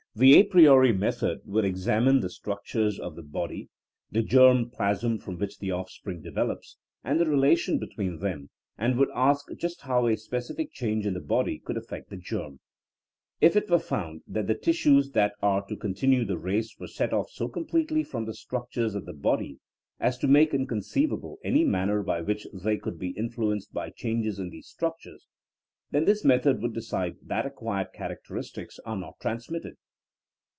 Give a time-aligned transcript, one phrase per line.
[0.13, 3.69] The a priori method would examine the structures of the body,
[4.11, 9.07] the germ plasm from which the offspring develops, and the relation between them, and would
[9.15, 12.59] ask just how a specific change in the body could affect the germ.
[13.39, 17.13] If it were found that the tissues that are to continue the race were set
[17.13, 19.59] off so completely from the structures of the body
[19.97, 24.49] as to make inconceivable any manner by which they could be influenced by changes in
[24.49, 25.29] these structures,
[25.91, 29.77] then this method would decide that acquired characteristics are not trans mitted.